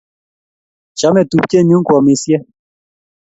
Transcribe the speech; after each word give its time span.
Chamei 0.99 1.27
tupche 1.29 1.57
nyu 1.67 1.77
koamisyei 1.87 2.43